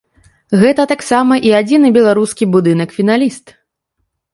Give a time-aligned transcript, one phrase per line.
[0.61, 3.61] Гэта таксама і адзіны беларускі будынак-фіналіст.